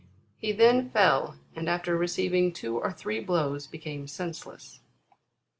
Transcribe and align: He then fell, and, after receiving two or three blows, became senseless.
He 0.39 0.51
then 0.51 0.89
fell, 0.89 1.35
and, 1.55 1.69
after 1.69 1.95
receiving 1.95 2.53
two 2.53 2.75
or 2.79 2.91
three 2.91 3.19
blows, 3.19 3.67
became 3.67 4.07
senseless. 4.07 4.79